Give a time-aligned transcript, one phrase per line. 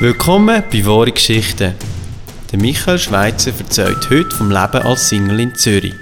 [0.00, 1.74] Willkommen bei Wahre Geschichten.
[2.52, 5.92] Der Michael Schweizer erzählt heute vom Leben als Single in Zürich.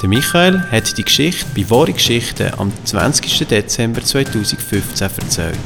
[0.00, 3.46] Der Michael hat die Geschichte bei Wahre Geschichten am 20.
[3.46, 5.58] Dezember 2015 erzählt.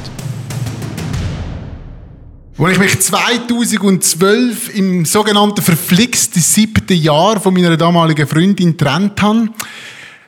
[2.57, 9.47] Als ich mich 2012 im sogenannten verflixten siebten Jahr von meiner damaligen Freundin getrennt habe,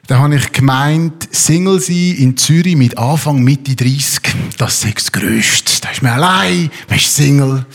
[0.07, 4.21] da habe ich gemeint, Single sein in Zürich mit Anfang, Mitte 30,
[4.57, 5.81] das ist das Größte.
[5.81, 7.65] Da ist man allein, man ist Single.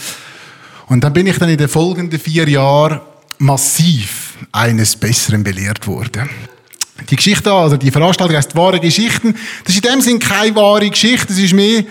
[0.87, 3.01] Und dann bin ich dann in den folgenden vier Jahren
[3.39, 6.31] massiv eines Besseren belehrt worden.
[7.11, 9.35] Die Geschichte, also die Veranstaltung heißt wahre Geschichten.
[9.65, 11.85] Das ist in dem Sinn keine wahre Geschichte, es ist mehr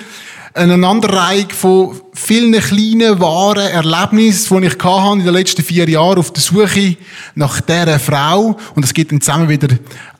[0.53, 6.19] eine Aneinanderreihung von vielen kleinen, wahren Erlebnissen, die ich hatte in den letzten vier Jahren
[6.19, 6.97] auf der Suche
[7.35, 8.57] nach dieser Frau.
[8.75, 9.69] Und es gibt dann zusammen wieder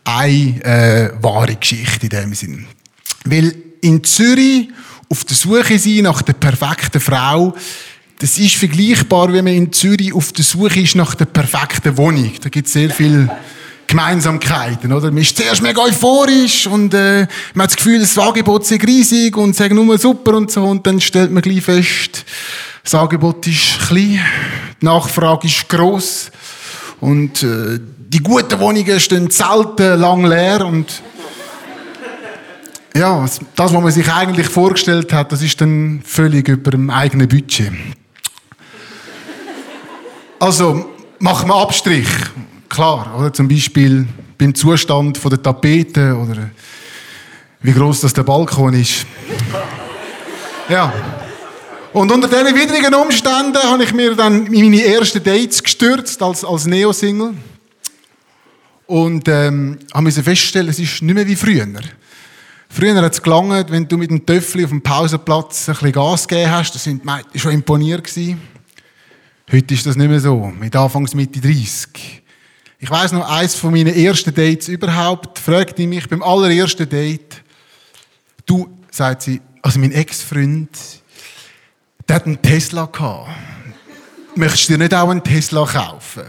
[0.06, 2.66] eine äh, wahre Geschichte in dem Sinn.
[3.26, 4.70] Weil in Zürich
[5.10, 7.54] auf der Suche sein nach der perfekten Frau,
[8.20, 12.32] das ist vergleichbar, wenn man in Zürich auf der Suche ist nach der perfekten Wohnung.
[12.42, 13.30] Da gibt es sehr viel
[13.92, 15.12] Gemeinsamkeiten, oder?
[15.12, 19.36] Man ist zuerst mega euphorisch und äh, man hat das Gefühl, das Angebot sei riesig
[19.36, 22.24] und sei nur super und so und dann stellt man gleich fest,
[22.84, 24.22] das Angebot ist klein,
[24.82, 26.32] die Nachfrage ist gross
[27.02, 31.02] und äh, die guten Wohnungen stehen selten lang leer und
[32.96, 37.28] ja, das, was man sich eigentlich vorgestellt hat, das ist dann völlig über dem eigenen
[37.28, 37.74] Budget.
[40.40, 42.08] Also, machen wir Abstrich.
[42.72, 43.34] Klar, oder?
[43.34, 46.50] Zum Beispiel beim Zustand der Tapete oder
[47.62, 49.06] wie groß das der Balkon ist.
[50.70, 50.94] Ja.
[51.92, 56.46] Und unter diesen widrigen Umständen habe ich mir dann in meine ersten Dates gestürzt als,
[56.46, 57.34] als Neo-Single.
[58.88, 61.68] Und ähm, habe feststellen, es ist nicht mehr wie früher.
[62.70, 66.26] Früher hat es gelangt, wenn du mit dem Töffel auf dem Pausenplatz ein bisschen Gas
[66.26, 66.74] gegeben hast.
[66.74, 67.02] Das sind
[67.36, 68.40] schon imponiert gewesen.
[69.52, 70.54] Heute ist das nicht mehr so.
[70.58, 72.21] Mit Anfangs Mitte 30.
[72.84, 77.44] Ich weiß noch, eins von meinen ersten Dates überhaupt, fragte mich beim allerersten Date,
[78.48, 80.70] du, sagt sie, also mein Ex-Freund,
[82.10, 83.30] der hat einen Tesla gehabt.
[84.34, 86.24] Möchtest du dir nicht auch einen Tesla kaufen?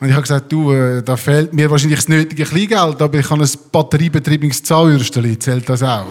[0.00, 3.30] Und ich habe gesagt, du, äh, da fehlt mir wahrscheinlich das nötige Kleingeld, aber ich
[3.30, 6.06] habe ein batteriebetriebenes Zahnbürstchen, zählt das auch?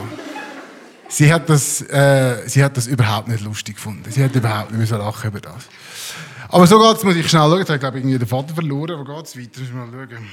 [1.09, 4.09] Sie hat das, äh, sie hat das überhaupt nicht lustig gefunden.
[4.09, 5.67] Sie hat überhaupt nicht lachen über das.
[6.53, 7.61] Aber so geht es, muss ich schnell schauen.
[7.63, 8.99] Ich habe, glaube irgendwie den Vater verloren.
[8.99, 9.61] Wo geht es weiter?
[9.73, 10.27] Mal schauen.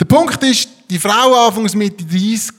[0.00, 2.54] Der Punkt ist, die Frauen anfangs Mitte 30,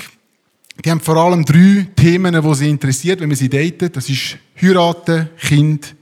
[0.86, 3.98] die haben vor allem drei Themen, die sie interessiert, wenn man sie datet.
[3.98, 5.96] Das ist heiraten, Kind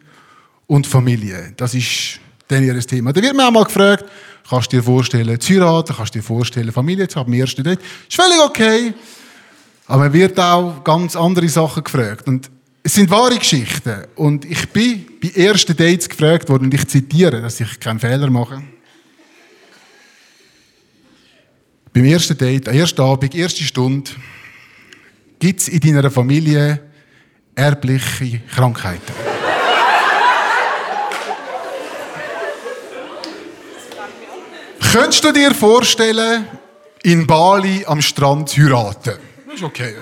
[0.67, 1.53] und Familie.
[1.55, 2.19] Das ist
[2.49, 3.13] dann ihr Thema.
[3.13, 4.03] Da wird man auch mal gefragt,
[4.49, 7.63] kannst du dir vorstellen, zu heiraten, kannst du dir vorstellen, Familie zu haben, im ersten
[7.63, 7.79] Date.
[7.79, 8.93] Ist völlig okay.
[9.87, 12.27] Aber man wird auch ganz andere Sachen gefragt.
[12.27, 12.51] Und
[12.83, 14.05] es sind wahre Geschichten.
[14.15, 18.29] Und ich bin bei ersten Dates gefragt worden, und ich zitiere, dass ich keinen Fehler
[18.29, 18.63] mache.
[21.93, 24.11] Beim ersten Date, am ersten Abend, erste Stunde,
[25.39, 26.79] gibt es in deiner Familie
[27.55, 29.01] erbliche Krankheiten.
[34.91, 36.47] Könntest du dir vorstellen,
[37.03, 39.19] in Bali am Strand zu heiraten?
[39.45, 39.93] Das ist okay.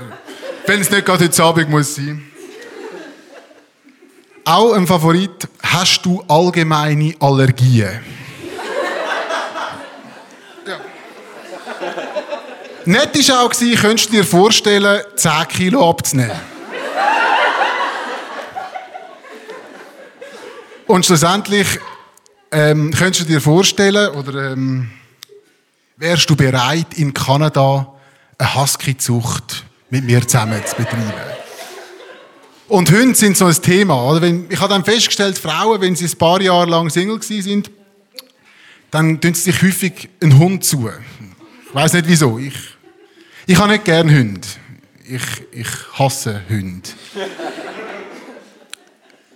[0.65, 2.26] Wenn es nicht gerade heute Abend muss sein.
[4.47, 7.99] Auch ein Favorit, hast du allgemeine Allergien?
[10.65, 10.79] ja.
[12.85, 16.31] Nett war auch, könntest du dir vorstellen, 10 Kilo abzunehmen?
[20.85, 21.67] Und schlussendlich
[22.49, 24.89] ähm, könntest du dir vorstellen, oder ähm,
[25.97, 27.93] wärst du bereit, in Kanada
[28.37, 31.36] eine Husky-Zucht mit mir zusammen zu betreiben?
[32.67, 34.21] Und Hunde sind so ein Thema.
[34.49, 37.71] Ich habe dann festgestellt, Frauen, wenn sie ein paar Jahre lang Single sind,
[38.91, 40.89] dann tun sie sich häufig einen Hund zu.
[41.67, 42.37] Ich weiß nicht wieso.
[42.37, 42.55] Ich,
[43.45, 44.47] ich habe nicht gerne Hunde.
[45.07, 45.67] Ich, ich
[45.97, 46.89] hasse Hunde.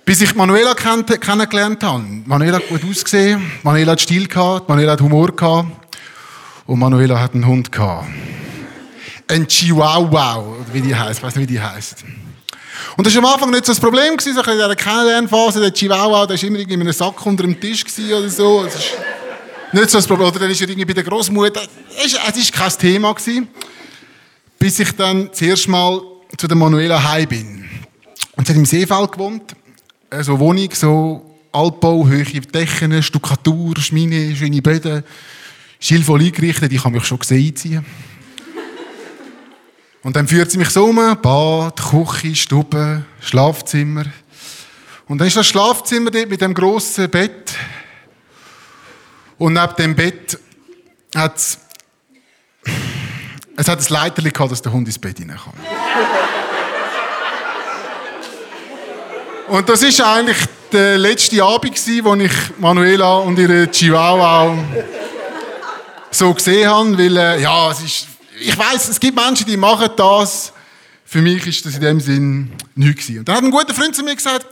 [0.03, 2.03] Bis ich Manuela kennengelernt habe.
[2.25, 5.69] Manuela hat gut ausgesehen, Manuela hat Stil gehabt, Manuela hat Humor gehabt
[6.65, 8.07] und Manuela hat einen Hund gehabt.
[9.27, 10.43] Ein Chihuahua,
[10.73, 12.03] wie die heißt, ich weiß nicht, wie die heißt.
[12.97, 16.25] Und das war am Anfang nicht so das Problem, so in dieser Kennenlernphase, der Chihuahua,
[16.27, 18.63] der war immer in einem Sack unter dem Tisch oder so.
[18.63, 18.93] Das ist
[19.71, 20.27] nicht so das Problem.
[20.27, 21.61] Oder dann ist er irgendwie bei der Großmutter.
[22.03, 23.13] Es war kein Thema.
[23.13, 23.47] Gewesen,
[24.59, 26.01] bis ich dann das erste Mal
[26.37, 27.69] zu der Manuela heim bin.
[28.35, 29.55] Und sie hat im Seefeld gewohnt
[30.19, 35.03] so Wohnung, so Altbau, hohe Decken, Stuckatur, Schmine, schöne Böden,
[35.79, 36.71] schilvoll eingerichtet.
[36.71, 37.85] Ich habe mich schon gesehen.
[40.03, 44.05] Und dann führt sie mich so um, Bad, Küche, Stube, Schlafzimmer.
[45.07, 47.53] Und dann ist das Schlafzimmer dort mit dem grossen Bett.
[49.37, 50.39] Und neben dem Bett
[51.15, 51.59] hat es,
[53.57, 55.53] es hat ein Leiterli gehabt, dass der Hund ins Bett hinein kann.
[59.49, 60.37] Und das ist eigentlich
[60.71, 64.57] der letzte Abend, wo ich Manuela und ihre Chihuahua
[66.09, 68.07] so gesehen habe, weil, äh, ja, es ist,
[68.41, 70.53] ich weiß, es gibt Menschen, die machen das.
[71.05, 73.09] Für mich ist das in dem Sinn nichts.
[73.09, 74.47] Und dann hat ein guter Freund zu mir gesagt,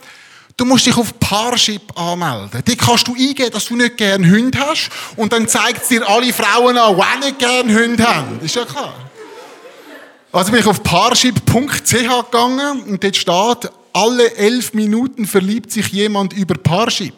[0.57, 2.62] du musst dich auf Parship anmelden.
[2.65, 4.89] Dort kannst du eingeben, dass du nicht gerne Hunde hast.
[5.15, 8.39] Und dann zeigt es dir alle Frauen an, die nicht gerne Hunde haben.
[8.41, 8.94] Ist ja klar.
[10.31, 16.33] Also bin ich auf parship.ch gegangen und dort steht, alle elf Minuten verliebt sich jemand
[16.33, 17.13] über Parship.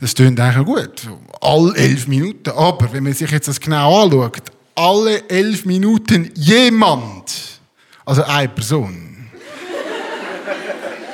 [0.00, 1.08] Das klingt eigentlich gut.
[1.40, 2.50] Alle elf Minuten.
[2.50, 4.42] Aber wenn man sich jetzt das genau anschaut,
[4.78, 7.60] alle elf Minuten jemand,
[8.04, 9.28] also eine Person.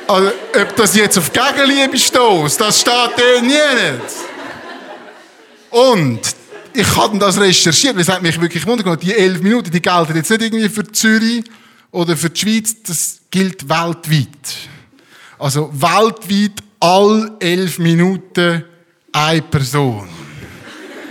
[0.06, 0.30] Also,
[0.60, 4.14] ob das jetzt auf Gegenliebe stößt, das steht nie nicht.
[5.70, 6.20] Und
[6.74, 9.02] ich habe das recherchiert, weil es hat mich wirklich wundert.
[9.02, 11.44] Die elf Minuten, die gelten jetzt nicht irgendwie für Zürich
[11.90, 14.28] oder für die Schweiz, das gilt weltweit.
[15.38, 18.64] Also weltweit all elf Minuten
[19.10, 20.06] eine Person.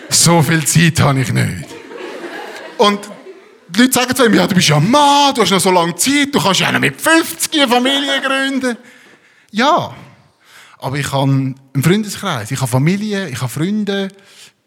[0.10, 1.73] So viel Zeit habe ich nicht.
[2.84, 3.00] Und
[3.70, 5.96] die Leute sagen zu mir, ja, du bist ja Mann, du hast noch so lange
[5.96, 8.78] Zeit, du kannst ja noch mit 50 eine Familie gründen.
[9.52, 9.96] Ja,
[10.80, 14.10] aber ich habe einen Freundeskreis, ich habe Familie, ich habe Freunde,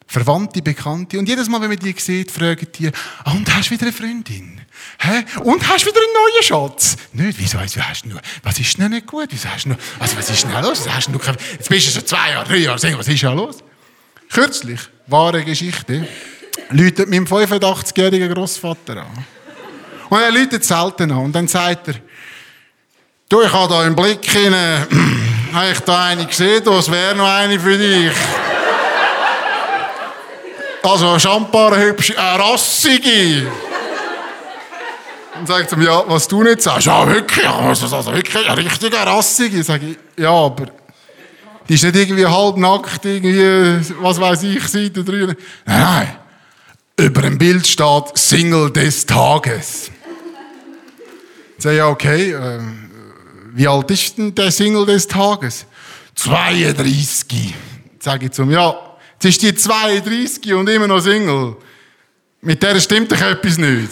[0.07, 1.19] Verwandte, Bekannte.
[1.19, 2.91] Und jedes Mal, wenn man die sieht, fragen die,
[3.25, 4.62] ah, und hast du wieder eine Freundin?
[4.99, 5.25] Hä?
[5.43, 6.97] Und hast du wieder einen neuen Schatz?
[7.12, 9.27] Nicht, wieso, hast du nur, was ist denn nicht gut?
[9.29, 10.89] Wieso hast du nur, also was ist denn los?
[10.89, 11.21] Hast du nur,
[11.53, 13.59] jetzt bist du schon zwei Jahre, drei Jahre was ist denn los?
[14.31, 16.09] Kürzlich, wahre Geschichte,
[16.71, 19.25] läutet meinem 85-jährigen Großvater an.
[20.09, 21.19] Und er läutet selten an.
[21.19, 21.95] Und dann sagt er,
[23.29, 24.87] du, ich habe da im Blick hinein,
[25.53, 28.13] habe ich da eine gesehen, das wäre noch eine für dich.
[30.83, 33.51] Also, Champagner hübsch, eine rassige.
[35.39, 36.87] Und sagt mir, ja, was du nicht sagst.
[36.87, 39.62] Ja, wirklich, also, also wirklich, eine richtige rassige.
[39.65, 40.67] Sag ich, ja, aber
[41.69, 45.35] die ist nicht irgendwie halbnackt, irgendwie, was weiß ich, Seite drüber.
[45.65, 46.17] Nein, nein.
[46.99, 49.91] Über dem Bild steht Single des Tages.
[51.59, 52.59] Ich sage, ja, okay, äh,
[53.53, 55.67] wie alt ist denn der Single des Tages?
[56.15, 57.55] 32.
[58.01, 58.75] Sage ich zum, ja,
[59.13, 61.57] jetzt ist die 32 und immer noch Single.
[62.41, 63.91] Mit der stimmt doch etwas nicht.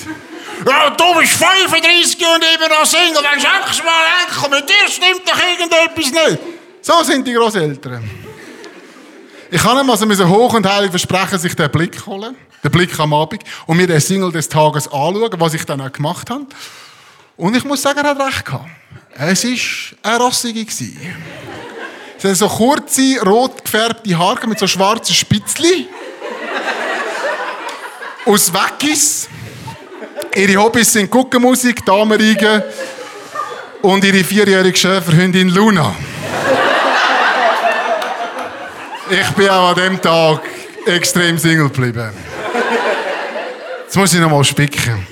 [0.66, 5.28] Ja, du bist 35 und immer noch Single, dann sag's mal, Enkel, mit dir stimmt
[5.28, 6.42] doch irgendetwas nicht.
[6.80, 8.08] So sind die Großeltern.
[9.50, 13.12] Ich kann ihm also hoch und heilig versprechen, sich den Blick holen, den Blick am
[13.12, 16.46] Abend, und mir den Single des Tages anschauen, was ich dann auch gemacht habe.
[17.36, 18.68] Und ich muss sagen, er hat recht gehabt.
[19.16, 20.66] Es war eine rassige.
[20.70, 20.98] Sie
[22.16, 25.88] hatte so kurze, rot gefärbte Haare mit so schwarzen Spitzli.
[28.24, 29.28] Aus Weckis.
[30.34, 32.62] Ihre Hobbys sind Guckenmusik, Damenreigen
[33.82, 35.94] und ihre vierjährige Schäferhündin Luna.
[39.10, 40.40] Ich bin auch an dem Tag
[40.86, 42.33] extrem Single geblieben.
[43.94, 45.06] Jetzt muss ich noch mal spicken.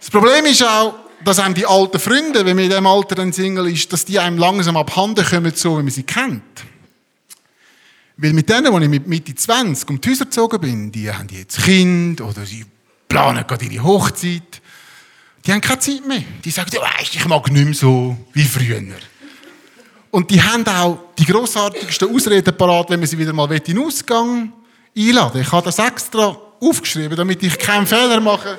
[0.00, 0.94] Das Problem ist auch,
[1.24, 4.18] dass einem die alten Freunde, wenn man in diesem Alter ein Single ist, dass die
[4.18, 6.42] einem langsam abhanden kommen, so wie man sie kennt.
[8.16, 11.28] Weil mit denen, die ich mit Mitte 20 um die Häuser gezogen bin, die haben
[11.30, 12.64] jetzt Kind oder sie
[13.06, 14.60] planen gerade ihre Hochzeit.
[15.46, 16.24] Die haben keine Zeit mehr.
[16.44, 18.82] Die sagen, weißt, ich mag nicht mehr so wie früher.
[20.10, 23.78] Und die haben auch die grossartigsten Ausreden parat, wenn man sie wieder mal in den
[23.78, 24.52] Ausgang
[24.96, 28.58] einladen Ich habe das extra aufgeschrieben, damit ich keinen Fehler mache,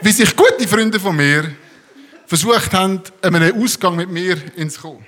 [0.00, 1.52] wie sich gute Freunde von mir
[2.26, 5.04] versucht haben, einen Ausgang mit mir ins kommen.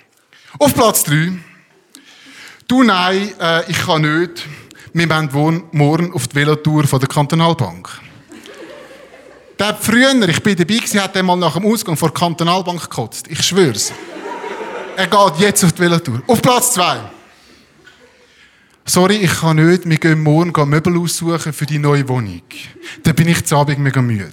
[0.58, 1.32] Auf Platz 3.
[2.66, 4.46] Du, nein, äh, ich kann nicht.
[4.92, 7.88] Wir wollen morgen auf die Velotour von der Kantonalbank.
[9.58, 13.26] Der früher, ich bin dabei gewesen, hat einmal nach dem Ausgang vor der Kantonalbank gekotzt.
[13.28, 13.92] Ich schwör's.
[14.96, 16.22] Er geht jetzt auf die Velotour.
[16.26, 16.98] Auf Platz 2.
[18.90, 19.88] Sorry, ich kann nicht.
[19.88, 22.42] Wir gehen morgen Möbel aussuchen für die neue Wohnung.
[23.04, 24.32] Dann bin ich zu Abend mega müde.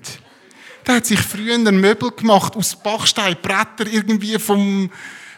[0.88, 4.90] Der hat sich früher ein Möbel gemacht aus Bachstein, Bretter, irgendwie vom,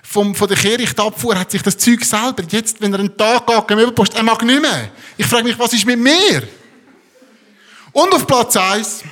[0.04, 2.44] vom, von der Kehrichtabfuhr, hat sich das Zeug selber.
[2.50, 4.90] Jetzt, wenn er einen Tag geht, Möbelpost, er mag nicht mehr.
[5.18, 6.48] Ich frage mich, was ist mit mir?
[7.92, 9.04] Und auf Platz 1.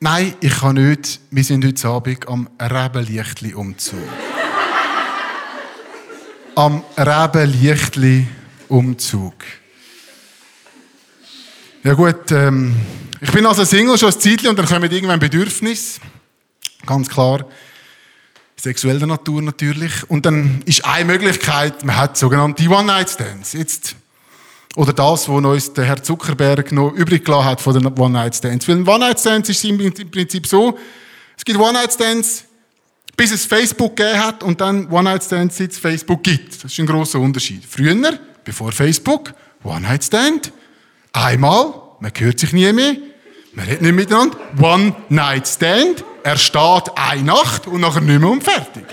[0.00, 1.20] Nein, ich kann nicht.
[1.30, 4.00] Wir sind heute Abend am Rebenlichtli umzug
[6.56, 8.41] am Rebenlichtli-Umzug.
[11.84, 12.74] Ja gut, ähm,
[13.20, 16.00] ich bin also Single schon ein Zeitchen und dann kommen irgendwann Bedürfnis.
[16.86, 17.44] Ganz klar.
[18.56, 20.08] Sexueller Natur natürlich.
[20.08, 23.52] Und dann ist eine Möglichkeit, man hat sogenannte One-Night-Stands.
[23.52, 23.94] Jetzt,
[24.74, 28.66] oder das, was uns der Herr Zuckerberg noch übrig gelassen hat von den One-Night-Stands.
[28.68, 29.76] Weil One-Night-Stands ist im
[30.10, 30.78] Prinzip so,
[31.36, 32.44] es gibt One-Night-Stands,
[33.16, 36.54] bis es Facebook gegeben hat und dann One-Night-Stands, seit es Facebook gibt.
[36.64, 37.64] Das ist ein großer Unterschied.
[37.68, 37.94] Früher,
[38.44, 39.32] bevor Facebook,
[39.64, 40.52] One-Night-Stand,
[41.12, 42.96] einmal, man hört sich nie mehr,
[43.54, 48.84] man redet nicht miteinander, One-Night-Stand, er steht eine Nacht und nachher nicht mehr und fertig.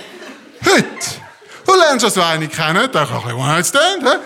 [0.66, 0.86] Heute.
[1.66, 4.18] Du lernst also einen kennen, der kann ein bisschen One-Night-Stand, he?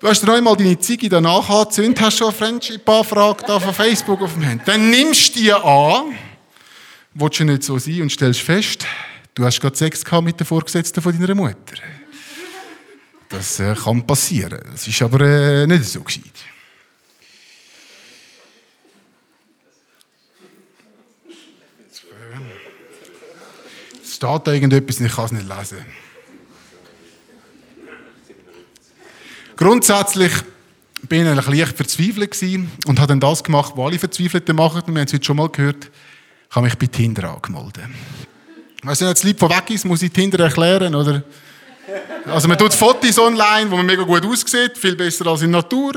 [0.00, 4.22] Du hast dir noch einmal deine Ziege danach angezündet, hast schon eine Friendship-Anfrage von Facebook
[4.22, 4.64] auf dem Handy.
[4.64, 6.14] Dann nimmst du die an,
[7.14, 8.86] willst du nicht so sein und stellst fest,
[9.34, 11.56] du hast gerade Sex gehabt mit der Vorgesetzten von deiner Mutter.
[13.28, 14.60] Das äh, kann passieren.
[14.72, 16.24] Das ist aber äh, nicht so gescheit.
[24.02, 25.84] Es steht da irgendetwas ich kann es nicht lesen.
[29.56, 30.32] Grundsätzlich
[31.02, 32.40] bin ich leicht verzweifelt
[32.86, 34.82] und habe dann das gemacht, was alle Verzweifelten machen.
[34.86, 35.90] Wir haben es heute schon mal gehört.
[36.48, 37.84] Ich habe mich bei Tinder angemeldet.
[38.82, 41.22] Weißt du, wenn jetzt Lied von weg ist, muss ich Tinder erklären, oder?
[42.26, 45.94] Also man tut Fotos online, wo man mega gut aussieht, viel besser als in Natur.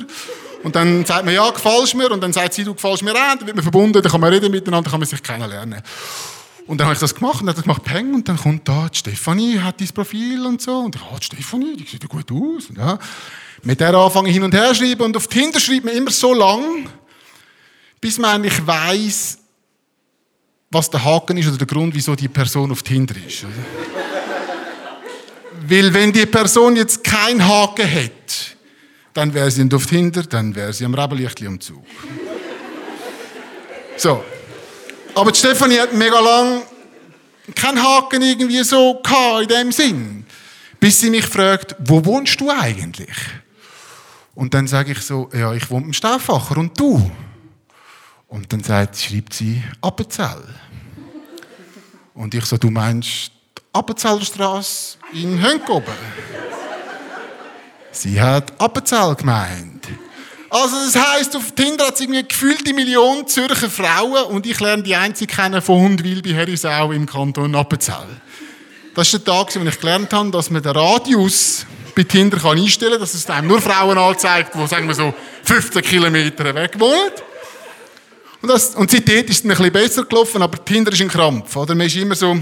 [0.64, 3.36] Und dann sagt man, ja, gefällst mir, und dann sagt sie, du gefällst mir auch,
[3.38, 5.82] dann wird man verbunden, dann kann man reden miteinander, dann kann man sich kennenlernen.
[6.68, 8.88] Und dann habe ich das gemacht und dann hat gemacht, Peng, und dann kommt da,
[8.88, 10.80] die Stefanie hat dieses Profil und so.
[10.80, 12.70] Und ich, ah, die Stefanie, die sieht ja gut aus.
[12.78, 13.00] Ja.
[13.64, 16.34] Mit der anfange ich hin und her schreiben und auf Tinder schreibt man immer so
[16.34, 16.88] lang,
[18.00, 19.40] bis man eigentlich weiss,
[20.70, 23.46] was der Haken ist oder der Grund, wieso die Person auf Tinder ist.
[25.64, 28.36] Weil wenn die Person jetzt keinen Haken hätte,
[29.14, 31.86] dann wäre sie nicht auf Tinder, dann wäre sie am Rebellichtli am Zug.
[33.98, 34.24] So.
[35.14, 36.64] Aber Stefanie hat mega lang
[37.54, 39.02] keinen Haken irgendwie so
[39.42, 40.26] in dem Sinn.
[40.80, 43.16] Bis sie mich fragt, wo wohnst du eigentlich?
[44.34, 47.12] Und dann sage ich so, ja, ich wohne im Stauffacher und du?
[48.28, 50.44] Und dann sagt, schreibt sie Appenzell.
[52.14, 53.32] Und ich so, du meinst
[53.74, 55.94] die Appenzellerstraße in Hönkoben?
[57.92, 59.88] Sie hat Appenzell gemeint.
[60.50, 64.84] Also das heisst, auf Tinder hat es irgendwie gefühlte Million Zürcher Frauen und ich lerne
[64.84, 68.22] die einzige kennen von Hundwil bei Herisau im Kanton Appenzell.
[68.94, 72.58] Das ist der Tag, wo ich gelernt habe, dass man den Radius bei Tinder kann
[72.58, 75.14] einstellen kann, dass es einem nur Frauen anzeigt, die, sagen wir so,
[75.44, 77.12] 15 Kilometer weg wohnen.
[78.42, 81.56] Und, das, und seitdem ist es ein bisschen besser gelaufen, aber Tinder ist ein Krampf.
[81.56, 81.74] Oder?
[81.76, 82.38] Man ist immer so,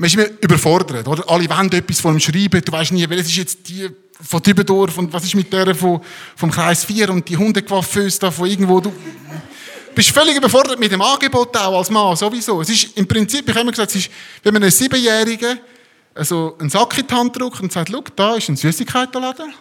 [0.00, 1.06] man ist immer überfordert.
[1.06, 1.28] Oder?
[1.28, 2.62] Alle wollen etwas von ihm schreiben.
[2.64, 3.88] Du weißt nie, welches ist jetzt die
[4.22, 6.00] von Dübendorf und was ist mit der von,
[6.36, 8.80] vom Kreis 4 und die Hundecoiffeuse da von irgendwo.
[8.80, 8.92] Du
[9.94, 12.60] bist völlig überfordert mit dem Angebot auch als Mann, sowieso.
[12.60, 14.10] Es ist im Prinzip, ich habe immer gesagt, es ist,
[14.42, 15.58] wenn man einen Siebenjährigen
[16.14, 19.54] also einen Sack in die Hand drückt und sagt, schau, da ist ein Süßigkeitenladen.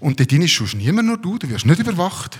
[0.00, 2.38] Und dort drin ist schon niemand nur du, du wirst nicht überwacht.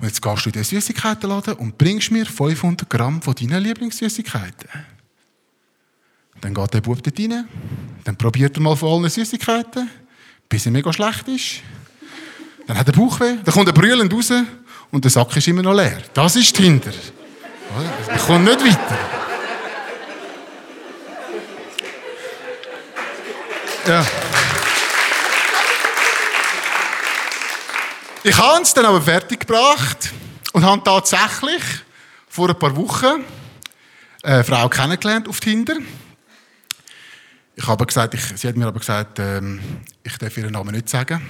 [0.00, 4.93] Und jetzt gehst du in den Süßigkeitenladen und bringst mir 500 Gramm von deinen Lieblingssüßigkeiten.
[6.40, 7.48] Dann geht der Bub dort rein,
[8.04, 9.88] dann probiert er mal von allen Süßigkeiten,
[10.48, 11.62] bis er mega schlecht ist.
[12.66, 14.32] Dann hat er Bauchweh, dann kommt er brüllend raus
[14.90, 16.02] und der Sack ist immer noch leer.
[16.12, 16.92] Das ist Tinder.
[18.08, 18.98] Er kommt nicht weiter.
[23.86, 24.06] Ja.
[28.22, 30.10] Ich habe es dann aber fertiggebracht
[30.52, 31.62] und habe tatsächlich
[32.28, 33.24] vor ein paar Wochen
[34.22, 35.74] eine Frau kennengelernt auf Tinder.
[37.56, 39.60] Ich habe gesagt, ich, sie hat mir aber gesagt, ähm,
[40.02, 41.22] ich darf ihren Namen nicht sagen.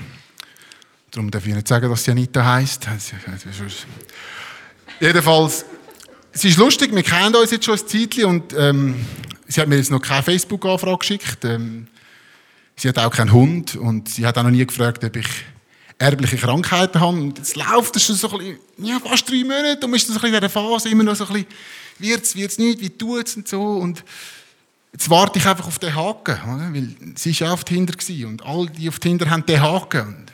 [1.10, 2.88] Darum darf ich nicht sagen, dass sie Anita heisst.
[5.00, 5.64] Jedenfalls,
[6.32, 9.04] es ist lustig, wir kennen uns jetzt schon ein Zeitchen und ähm,
[9.46, 11.44] sie hat mir jetzt noch keine Facebook-Anfrage geschickt.
[11.44, 11.88] Ähm,
[12.74, 15.28] sie hat auch keinen Hund und sie hat auch noch nie gefragt, ob ich
[15.98, 17.18] erbliche Krankheiten habe.
[17.18, 20.06] Und jetzt läuft es schon so ein bisschen, ja, fast drei Monate und man ist
[20.06, 21.48] so ein bisschen in dieser Phase immer noch so ein bisschen,
[21.98, 23.62] wird's, wird's nicht, wie tut's und so.
[23.62, 24.02] Und
[24.94, 26.72] jetzt warte ich einfach auf den Haken, oder?
[26.72, 27.94] weil sie war auch auf Tinder
[28.28, 30.06] und all die auf Tinder haben den Haken.
[30.06, 30.32] Und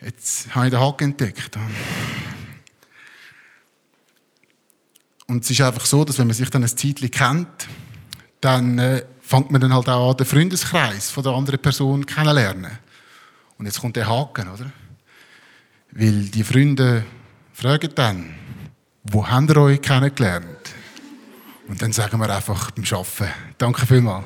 [0.00, 1.58] jetzt habe ich den Haken entdeckt.
[5.26, 7.66] Und es ist einfach so, dass wenn man sich dann ein Zeitchen kennt,
[8.40, 12.78] dann äh, fängt man dann halt auch an, den Freundeskreis von der anderen Person kennenlernen.
[13.58, 14.70] Und jetzt kommt der Haken, oder?
[15.90, 17.04] Weil die Freunde
[17.52, 18.34] fragen dann,
[19.02, 20.75] wo habt ihr euch kennengelernt?
[21.68, 23.32] Und dann sagen wir einfach beim Arbeiten.
[23.58, 24.24] Danke vielmals.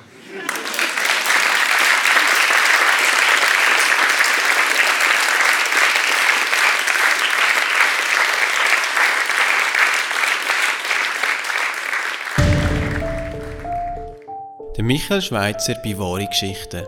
[14.77, 16.85] Der Michael Schweizer bei Wahre Geschichten.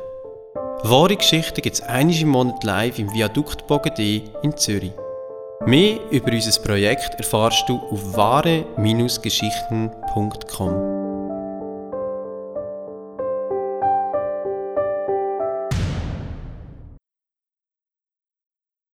[0.83, 4.93] Wahre Geschichten gibt es einmal im Monat live im Viadukt Bogadé in Zürich.
[5.67, 10.92] Mehr über unser Projekt erfahrst du auf wahre-geschichten.de www.ecom.com.